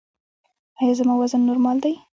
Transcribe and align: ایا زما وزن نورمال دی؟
ایا 0.79 0.93
زما 0.99 1.13
وزن 1.21 1.41
نورمال 1.49 1.77
دی؟ 1.83 1.93